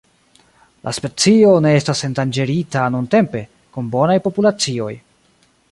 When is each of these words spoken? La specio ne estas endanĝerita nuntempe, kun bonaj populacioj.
La 0.87 0.93
specio 0.97 1.51
ne 1.65 1.73
estas 1.81 2.01
endanĝerita 2.09 2.89
nuntempe, 2.97 3.45
kun 3.77 3.95
bonaj 3.97 4.21
populacioj. 4.29 4.93